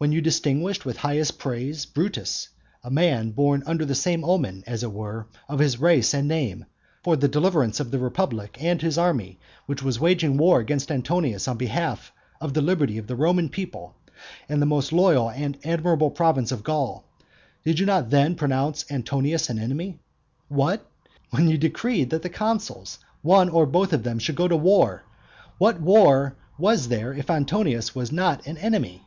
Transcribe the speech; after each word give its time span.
when 0.00 0.12
you 0.12 0.20
distinguished 0.20 0.84
with 0.86 0.94
the 0.94 1.00
highest 1.00 1.40
praises 1.40 1.84
Brutus, 1.84 2.48
a 2.84 2.88
man 2.88 3.32
born 3.32 3.64
under 3.66 3.92
some 3.92 4.22
omen, 4.22 4.62
as 4.64 4.84
it 4.84 4.92
were, 4.92 5.26
of 5.48 5.58
his 5.58 5.80
race 5.80 6.14
and 6.14 6.28
name, 6.28 6.64
for 7.02 7.16
the 7.16 7.26
deliverance 7.26 7.80
of 7.80 7.90
the 7.90 7.98
republic, 7.98 8.58
and 8.62 8.80
his 8.80 8.96
army, 8.96 9.40
which 9.66 9.82
was 9.82 9.98
waging 9.98 10.36
war 10.36 10.60
against 10.60 10.92
Antonius 10.92 11.48
on 11.48 11.56
behalf 11.56 12.12
of 12.40 12.54
the 12.54 12.62
liberty 12.62 12.96
of 12.98 13.08
the 13.08 13.16
Roman 13.16 13.48
people, 13.48 13.96
and 14.48 14.62
the 14.62 14.66
most 14.66 14.92
loyal 14.92 15.30
and 15.30 15.58
admirable 15.64 16.12
province 16.12 16.52
of 16.52 16.62
Gaul, 16.62 17.04
did 17.64 17.80
you 17.80 17.86
not 17.86 18.08
then 18.08 18.36
pronounce 18.36 18.86
Antonius 18.92 19.50
an 19.50 19.58
enemy? 19.58 19.98
What? 20.46 20.88
when 21.30 21.48
you 21.48 21.58
decreed 21.58 22.10
that 22.10 22.22
the 22.22 22.28
consuls, 22.30 23.00
one 23.22 23.48
or 23.48 23.66
both 23.66 23.92
of 23.92 24.04
them, 24.04 24.20
should 24.20 24.36
go 24.36 24.46
to 24.46 24.54
the 24.54 24.58
war, 24.60 25.02
what 25.58 25.80
war 25.80 26.36
was 26.56 26.86
there 26.86 27.12
if 27.14 27.28
Antonius 27.28 27.96
was 27.96 28.12
not 28.12 28.46
an 28.46 28.58
enemy? 28.58 29.02